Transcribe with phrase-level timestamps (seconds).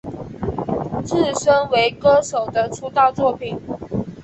[1.05, 3.55] 自身为歌手的出道作品。